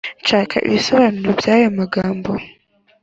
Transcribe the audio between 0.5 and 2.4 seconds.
ibisobanuro by aya magambo